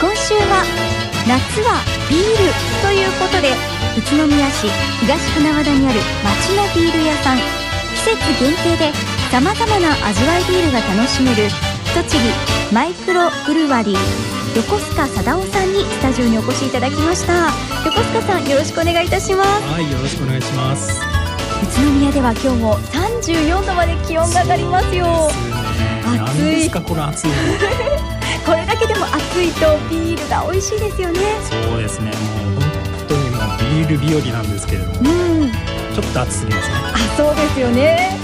[0.00, 0.64] 今週は
[1.28, 2.48] 夏はビール
[2.80, 3.52] ということで
[3.98, 4.66] 宇都宮市
[5.00, 7.38] 東船和田にある町のビール屋さん。
[8.00, 8.92] 季節限定で
[9.30, 11.50] さまざまな味わいビールが楽しめる
[11.92, 13.98] 栃木マイクロブルワリー
[14.56, 17.50] 横須賀貞夫さんにスタジオにお越しいただきました。
[17.84, 19.48] 横須賀さんよろしくお願いいたします。
[19.68, 20.98] はいよろしくお願いします。
[21.62, 25.28] 宇都宮では今日も34度まで気温が上がりますよ。
[26.24, 27.28] 暑いですかこの暑い
[28.50, 31.20] これだけでも暑いとビールが美味しいですよね。
[31.48, 32.10] そうですね。
[32.10, 32.16] も
[32.58, 33.40] う本当にもう
[33.78, 35.52] ビール日和なんですけれども、うん、
[35.94, 36.74] ちょっと暑すぎますね。
[36.74, 38.18] あそうですよね。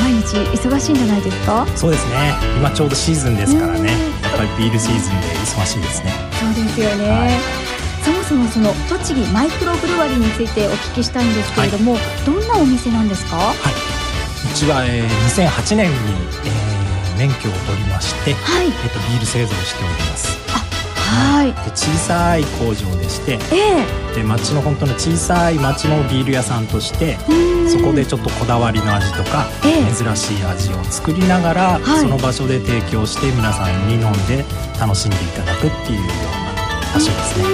[0.00, 1.66] 毎日忙しいんじゃないですか？
[1.76, 2.32] そうですね。
[2.56, 3.90] 今ちょうどシーズンですからね。
[4.22, 6.12] やっぱりビールシーズンで忙しいですね。
[6.40, 7.30] そうですよね、はい。
[8.02, 13.36] そもそもその栃木マイクロブルワリーについてお聞きしたいんですけれども、はい、どんなお店なんですか？
[13.36, 13.56] はい。
[14.50, 15.96] うちは、えー、2008年に、
[16.46, 16.61] えー、
[17.22, 20.42] 免許を取りまして、はい、えっ、とビール製造しております。
[21.12, 27.18] はい、で小さい工場でして、えー、で町の本当の小さい町のビール屋さんとして
[27.68, 34.44] そこでちょっとこだわりの味とか、えー、珍しい味を作りながら、はい、その場所で提供して皆さんに飲んで
[34.80, 37.44] 楽しんでいただくっていうような場所ですね。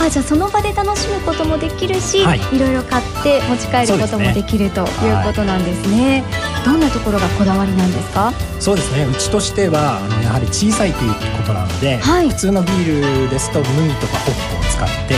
[0.00, 6.24] あじゃあその場で楽しむこともできるし、はい、いろいろ買って持ち帰ることもできるということなんですね。
[6.66, 8.32] どんなところがこだわりなんですか？
[8.58, 9.04] そうですね。
[9.06, 15.14] うちとしてはあのやはり小さいということなので、はい、普通のビールですと麦とかホップを使って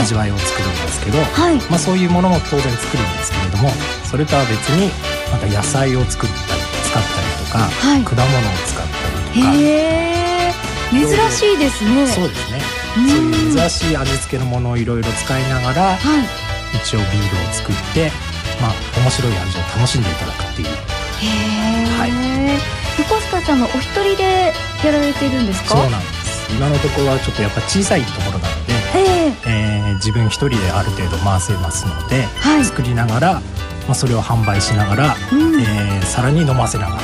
[0.00, 3.68] 味わいを作るんですけど、えー、まあ、そういうものも当然作るんですけれども
[4.08, 4.88] それとは別に
[5.30, 9.52] また野菜を作ったり使ったりとか、はい、果物を使ったりとか。
[9.60, 10.52] え。
[10.92, 12.06] ー、珍しいですね。
[12.06, 12.60] そうですね。
[12.94, 15.98] そういう珍しい味付けのものをいろいろ使いながら、はい、
[16.78, 18.10] 一応ビールを作って
[18.56, 18.72] まあ、
[19.06, 20.68] 面白い味を楽しんでいただくっていう。
[20.68, 20.72] へ
[21.96, 22.10] はい、
[22.98, 24.52] 横須賀さんはお一人で
[24.84, 25.76] やられているんですか？
[25.76, 26.50] そうなんです。
[26.50, 33.40] 今のところはちょっとやっぱ小さいところなので、えー、えー、自分一人である程度回せますので、はい、作りながら、ま
[33.90, 37.00] あ、それを販売しながら、うん、えー、さらに飲ませながら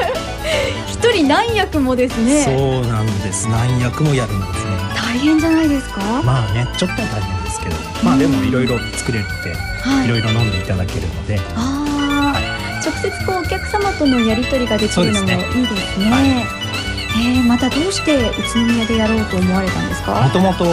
[0.92, 2.44] 一人何役もですね。
[2.44, 2.50] そ
[2.82, 3.48] うなんです。
[3.48, 4.72] 何役もやるんですね
[5.14, 6.00] 大変じゃないですか？
[6.24, 9.26] まあねちょっと大変ですけど、まあでもいろいろ作れて、
[10.04, 10.20] いろい。
[10.20, 12.42] ろ飲んでいただけるので、ああ、はい、
[12.82, 16.10] 直接こうお客様とのやり取りができるのもいいですね。
[16.10, 16.26] はい
[17.14, 20.20] えー、またどうして宇都宮でやろうと思われたんですか？
[20.20, 20.64] もともと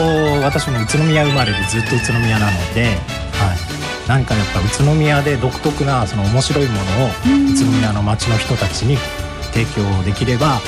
[0.41, 2.97] 私も宇都宮生まれでずっと宇都宮なので、はい、
[4.07, 7.09] 何かやっぱ宇都宮で独特なその面白いものを
[7.51, 8.97] 宇都宮の街の人たちに
[9.53, 10.61] 提供できれば、はい、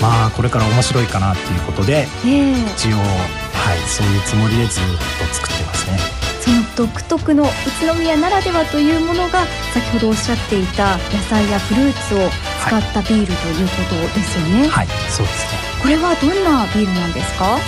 [0.00, 4.84] まあこれから面白いかなっていうことで、えー、一応はいそういうつもりでずっ
[5.28, 5.98] と作ってますね。
[6.40, 7.46] その独特の宇
[7.86, 9.44] 都宮ならではというものが
[9.74, 12.30] 先ほどおっしゃっていた野菜やフルーツを
[12.66, 14.60] 使ったビールということですよね。
[14.62, 15.58] はい、はい、そうですね。
[15.82, 17.58] これはどんなビールなんですか？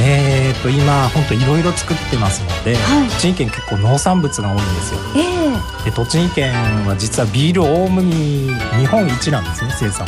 [0.00, 5.00] えーと今本当いろいろ作ってますので、はい、栃木県結構農産物が多いんですよ。
[5.16, 6.52] えー、で栃木県
[6.86, 10.06] は実はビール大麦日本一なんですね生産。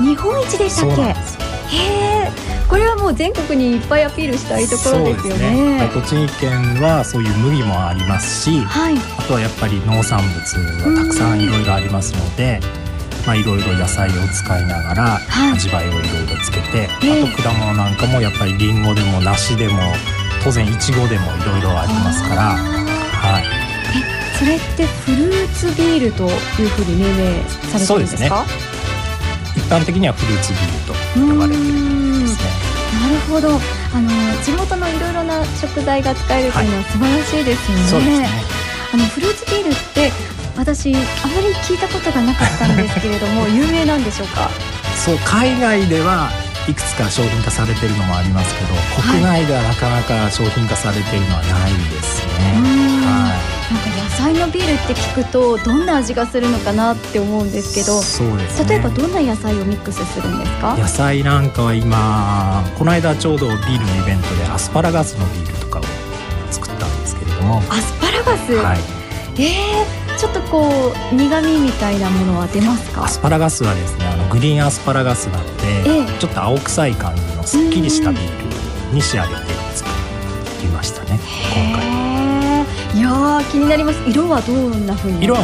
[0.00, 1.02] 日本一でしたっけ？
[1.02, 1.12] へ
[2.26, 2.32] え。
[2.68, 5.78] これはもう全国にいっぱいアピールしたいところですよね。
[5.78, 5.90] ね。
[5.92, 10.34] 栃木県はそういう麦もありますし、はい、あとはやっぱり農産物
[10.96, 12.60] はたくさんいろいろありますので。
[13.24, 15.20] まあ、いろいろ野菜を使いながら
[15.54, 19.78] 味わいをいろいろつけて、はい、あと果物なんかもやっぱりりんごでも梨でも
[20.42, 28.44] 当然いちごでもいろいろありますから、はい、えそれってフルーツビールというふうに命名されてるんですか？
[28.44, 28.71] 一
[29.72, 32.72] 般的にはフルーツビールと呼ばれているですね。
[32.92, 34.10] なるほどあの
[34.44, 38.12] 地元のいろいろな食材が使えるというのは素晴らしいですよね。
[38.12, 38.28] はい、ね
[38.92, 40.12] あのフルーツビールって
[40.56, 44.50] 私あまり聞いたことがなかったんですけれども 有名なんでしょうか？
[44.94, 46.30] そう海外では
[46.68, 52.81] いくつか商品化されてるのもありますけど国内ではなかなか商品化されてるのはないですね。
[53.72, 60.76] なんか野菜のビールって聞くとどんな味がするのかなって思うんですけどそうです、ね、例えばどんな野菜をミックスするんですか？
[60.76, 65.82] 野菜なんかは今この間ちょうどビールのイベントでアスパラガスのビールとかを
[66.50, 67.58] 作ったんですけれども。
[67.60, 68.78] アスパラガス、はい、
[69.42, 73.04] えー、ちょっとこう苦味みたいなものは出ますか？
[73.04, 79.41] アスパラガスはですねあのグリーンアスパラガスなので、えー、ちょっと青臭い感じのすっきりしたビールに仕上げて
[83.32, 83.98] いや気になります。
[84.06, 85.40] 色はどんな風に色は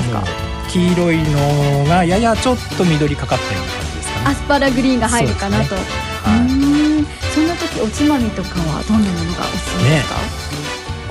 [0.68, 4.26] 黄色いのがややちょっと緑かかったような感じですかね。
[4.26, 5.80] アスパラグリーンが入るかなと、ね、
[6.22, 10.20] はい、そんな時おつまみとかはどんなものがおすすめですか、ね、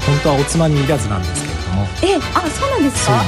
[0.05, 1.87] 本当はおつまみいらずなんですけれども。
[2.03, 3.23] えあそうなんですか？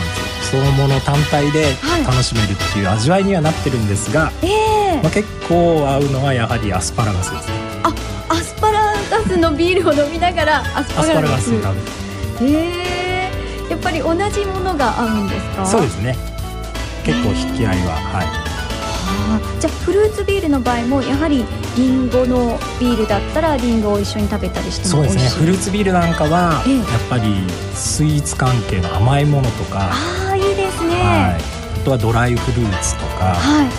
[0.51, 1.73] そのもの単体で
[2.05, 4.99] 楽しめるっていう味わいにはなってるんですが、はい、え。
[4.99, 7.53] ー、まあ、結構合うのはやはりアスパラガスですね。
[7.83, 7.93] あ
[8.29, 11.51] アスパラガスのビールを飲みながらアスパラガス。
[11.51, 11.79] ラガス
[12.39, 12.88] 食べてへえ
[13.69, 15.65] やっぱり同じものが合うんですか？
[15.65, 16.17] そうですね。
[17.03, 18.27] 結構引き合いははい。
[19.59, 21.45] じゃあフルーツビールの場合もやはり
[21.77, 25.29] リンゴのビールだったらリンゴを一緒に食べたりしてそうでも美味しい。
[25.31, 26.77] すねフルーツビールなんかはええ。
[26.77, 27.43] やっぱり
[27.73, 30.95] スイーツ関係の甘いものとか、ああいいですね。
[30.95, 33.35] はい、あとはドライフルーツとか。
[33.35, 33.69] はい。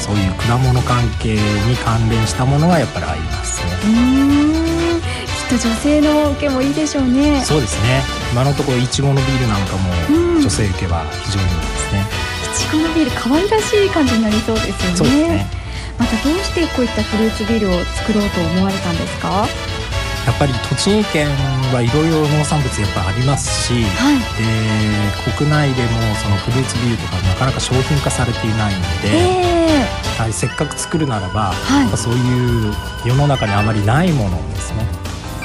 [0.00, 3.72] そういう果物関係に関連したものがやっぱり合いますね。
[3.84, 5.00] うーん。
[5.00, 7.42] きっと女性の受けもいいでしょうね。
[7.44, 8.00] そうですね
[8.32, 10.34] 今のところいちごのビールなんかうん。
[10.34, 12.06] も女性受けは非常にいいですね、
[12.44, 14.96] いちごのビール可愛らしい感じになりそうですよね。
[14.96, 15.46] そうですね。
[15.98, 19.48] またどうしてこういったフルーツビールを作ろうと思われたんですか？
[20.26, 21.26] やっぱり栃木県
[21.72, 24.18] はいろいろ農産物やっぱありますし、はい。
[24.38, 25.88] で国内でも
[26.22, 29.86] そのフルーツビールとかなかなか商品化されていないので、え
[30.18, 31.96] はい、せっかく作るならば、はい。
[31.96, 34.86] そういう世の中にあまりないものをですね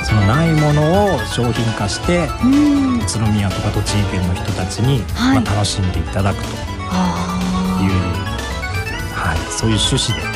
[0.03, 5.41] そのないものを商品化して宇都宮とか栃木県の人たちに、はい。
[5.41, 6.49] まあ、楽しんでいただくと。
[6.49, 6.57] いう、
[6.91, 7.33] あ
[9.13, 10.27] はい、そういう趣旨で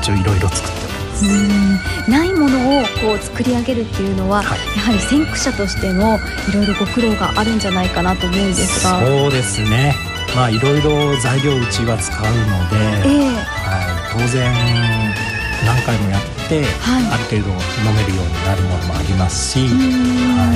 [0.00, 0.84] 一応いろいろ作って
[1.26, 2.12] うん。
[2.12, 4.58] ないものをこう作り上げるっていうのは、はい。
[4.76, 6.18] やはり先駆者としての
[6.48, 9.00] いろいろご苦労があるんじゃないかなと思うんですが。
[9.00, 9.94] そうですね。
[10.34, 12.32] まあいろいろ材料うちは使うの
[12.68, 13.34] で、ええ。
[13.34, 15.33] はい、当然
[15.64, 17.04] 何回もやって、はい。
[17.12, 17.48] ある程度
[17.88, 20.52] 飲めるようになるものもありますし、は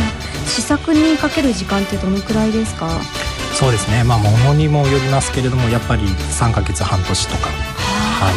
[0.46, 2.90] 試作にかける時間ってどのくらいですか？
[3.54, 4.04] そうですね。
[4.04, 8.34] まあ物にもよりますけれどもやっぱり3ヶ月半年とか、はい、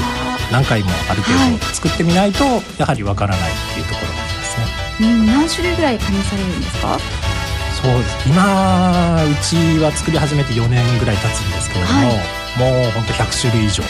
[0.54, 1.58] 何回もある程はい。
[1.58, 2.44] 度作ってみないと
[2.78, 4.66] やはりわからないっていうところがありますね。
[5.02, 5.26] うん。
[5.28, 7.00] 何種類ぐらい試されるんですか？
[7.82, 8.30] そうです。
[8.30, 12.18] 今うちは作り始めて4年ぐらい経つんですけれども、はい。
[12.60, 13.82] もうほんと100種類以上、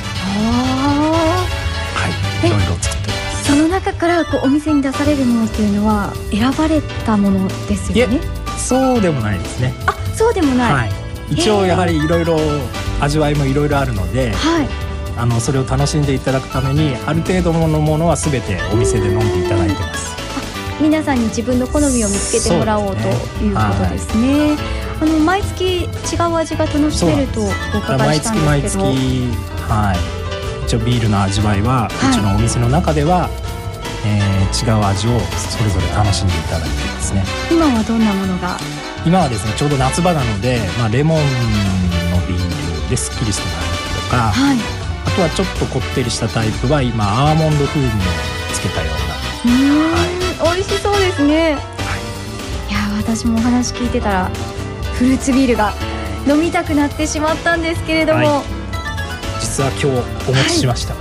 [2.47, 3.45] い、ろいろ作ってます。
[3.45, 8.19] その中からこうお店に出されるものっていうのは選ばれたものですよね？
[8.57, 9.73] そうでもないですね。
[9.87, 10.73] あそうでもない。
[10.73, 10.91] はい、
[11.31, 12.37] 一応やはりいろいろ
[12.99, 14.67] 味わいもいろいろあるので、はい。
[15.17, 20.15] あのそれを楽しんでいただくためにある程度のものは全てお店で飲んでいただいてます。
[20.79, 23.01] 皆さんに自分の好みを見つけてもらおうと
[23.43, 24.55] いうことですね。
[25.01, 27.45] あの毎月違う味が楽しめるとお
[27.79, 28.87] 伺い毎したん月毎月ですけど、
[29.67, 30.20] はい
[30.71, 32.11] 一応ビールの味わいは、はい。
[32.11, 33.27] うちのお店の中では、
[34.05, 37.25] えー違う味をそれぞれ楽しんでいただいていますね。
[37.51, 38.57] 今はどんなものが？
[39.05, 41.23] 今はですねちょうど夏場なので、まあ、レモンの
[42.27, 44.57] ビールですっきりした感じとかはい。
[45.07, 47.91] あとはちょっとこってりしたタイプは今アーモンド風味を
[48.53, 49.55] つけたような。
[49.55, 51.57] うーん、美味しそうですね。
[52.69, 52.73] い。
[52.73, 54.25] や私もお話聞いてたら
[54.95, 55.73] フルーツビールが
[56.27, 58.43] 飲みたくなってしまったんですけれども、は
[59.41, 59.87] 実は今日
[60.29, 60.95] お持ちしました、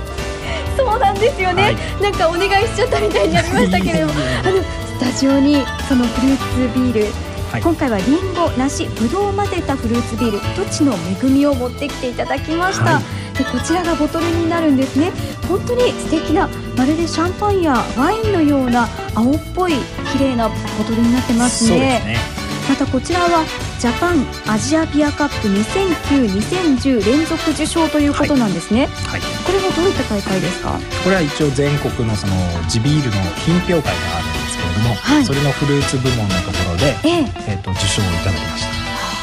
[0.75, 1.75] そうなんですよね、はい。
[2.01, 7.61] なんかお願いしちゃったみたいになりましたけれどもあのスタジオにそのフルーツビールはい。
[7.61, 13.03] 今回はリンゴ、梨、ぶどうを混ぜたフルーツビール「土地の恵み」を持ってきていただきました、はい。
[13.37, 15.11] でこちらがボトルになるんですね。
[15.49, 19.73] 本当に素敵なまるでシャンパンやワインのような青っぽい
[20.13, 20.55] 綺麗なボ
[20.87, 22.01] トルになってますね。
[22.01, 22.17] すね。
[22.69, 23.43] またこちらは
[23.81, 29.21] ジャパンアジアビアカップ2009-2010連続受賞ということなんですね、はい。
[29.43, 30.77] これはどういった大会ですか？
[31.03, 32.33] これは一応全国のその
[32.69, 35.25] 地ビールの品評会があるんですけれども、はい。
[35.25, 37.57] それのフルーツ部門のところで、ええ。
[37.57, 38.69] えー、と受賞をいただきまし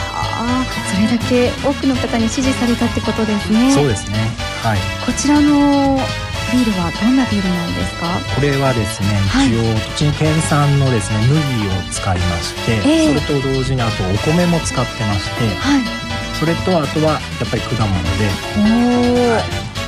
[0.02, 0.66] ああ。
[0.90, 3.68] それだけ多くの方に支持されたってことですね。
[3.68, 4.18] た、そうですね。
[4.66, 4.78] はい。
[5.06, 6.00] こちらの
[6.52, 8.18] ビールはどんなビールなんですか？
[8.34, 9.48] これはですねはい。
[9.48, 11.36] 一応栃木県産のですね麦
[11.68, 13.08] を使いまして、ええ。
[13.08, 15.84] それと同時にあとお米も使ってましてはい。
[16.38, 18.30] それとあとはやっぱり果物で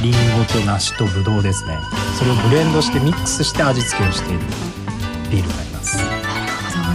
[0.02, 1.78] りんごと梨とぶどうですね。
[2.18, 4.40] それをブレンドしてミックスして味付けをしている
[5.30, 5.98] ビールになります。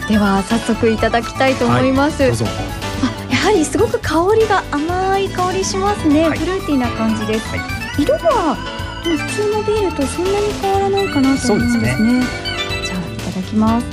[0.07, 2.45] では早速いただきたいと思います、どうぞ。
[2.47, 6.37] あやはりすごく香りが甘い香りしますね、はい。
[6.37, 7.59] フルーティーな感じです、はい。
[8.03, 8.57] 色は
[9.05, 12.23] 普通のビールとそんなに変わらないかなと思うんですね。
[12.83, 13.85] じゃあいただきます。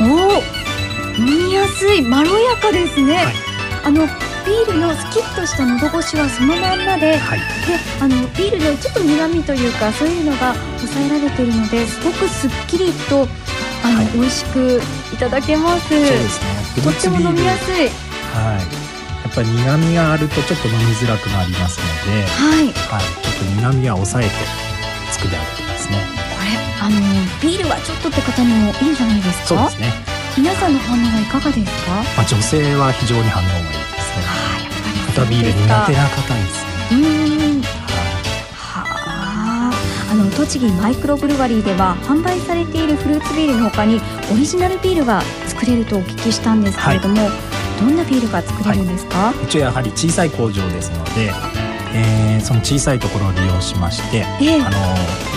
[0.00, 0.42] おお
[1.18, 3.34] 飲みやすいまろやかですね、はい。
[3.84, 7.38] あのビールのスキッとした喉越しはそのまんまではい。
[7.38, 7.44] で
[8.00, 13.28] あのビールのちょっと苦味というかそういうのが抑えられているのですごくすっきりと
[13.84, 14.06] あの、はい。
[14.14, 14.80] 美味しく
[15.12, 15.92] いただけます。
[15.92, 16.08] ね。
[16.82, 17.88] とっても飲みやすい。
[18.32, 18.87] はい
[19.38, 22.66] ぱり苦味があるとちょっと飲みづらくなりますので、はい。
[22.90, 24.34] はい、ちょっと苦味は抑えて
[25.14, 26.02] 作り上げてますね。
[26.34, 26.98] これあの
[27.38, 29.70] ビールはちょっとって方にもいいんじゃないですか？
[29.70, 29.94] そうですね、
[30.36, 32.02] 皆さんの反応はいかがですか？
[32.18, 34.26] まあ、女性は非常に反応がいいですね。
[34.26, 36.98] あやっぱり片ビール苦手な方ですね。
[36.98, 37.62] うーん。
[37.62, 39.74] ははあ
[40.36, 44.00] 栃木マイクロブルワリーでは販売されているフルーツビールの他に
[44.32, 47.30] オリジナルビールが作れるとお聞きしたんですけれども、はい、
[47.78, 51.30] どんなビールが作れるんですか、はい、うちはやはり小さい工場ですので、
[51.94, 54.78] えー、その小さいところを利用しまして、えー、あの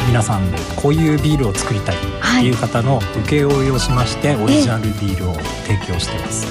[0.07, 5.33] 皆さんでこういうビールを作りたいっていう方の受け負いをしましてオリジナルビールを
[5.67, 6.48] 提供しています。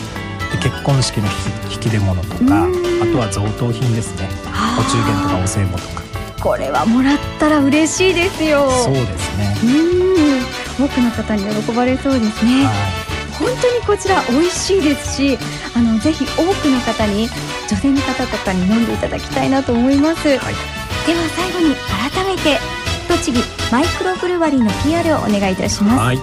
[0.52, 1.26] で結婚式の
[1.72, 4.28] 引き出物とかあとは贈答品ですね。
[4.78, 6.02] お中元とかお歳暮とか。
[6.42, 8.70] これはもらったら嬉しいですよ。
[8.70, 9.56] そうですね。
[9.64, 10.00] うん。
[10.80, 12.99] 多くの方に喜ばれそうですね、はい、
[13.40, 15.38] 本当にこちら美味しいですし
[15.74, 17.28] あのぜひ多くの方に
[17.68, 20.54] 女性の方とかに飲んでいただきたいなと思います、はい、では
[21.34, 22.58] 最後に改めて
[23.08, 26.18] 栃木マイクロブルワリーの PR をお願いいたします、はい。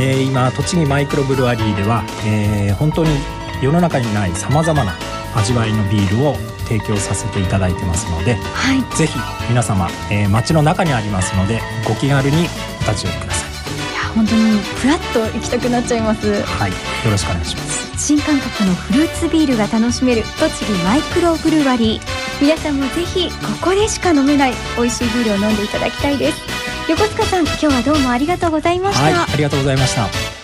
[0.00, 3.10] えー、今栃木マイクロブルワリーでは、えー、本当に
[3.60, 4.94] 世の中にないさまざまな
[5.34, 6.34] 味わいのビールを
[6.68, 9.18] 提供させていただいてますので、はい、ぜひ
[9.48, 13.37] 皆様、えー、街の中にありますのでご気軽にお立ち寄りください
[14.14, 16.42] 本当にフラッと行きたくなっちゃいます。
[16.42, 16.76] はいよ
[17.10, 18.06] ろしくお願いします。
[18.06, 22.00] 新感覚のフルーツビールが楽しめる栃木マイクロブルワリー。
[22.40, 26.58] 皆さんもぜひここでしか飲めない美味しいビールを飲んでいただきたいです。
[26.88, 30.37] 横須賀さん今日はどうもありがとうございました、はい、ありがとうございました